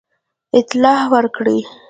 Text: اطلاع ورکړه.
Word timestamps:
اطلاع 0.59 1.01
ورکړه. 1.13 1.55